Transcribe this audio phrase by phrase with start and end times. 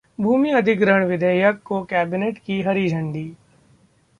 [0.19, 3.25] भूमि अधिग्रहण विधेयक को कैबिनेट की हरी झंडी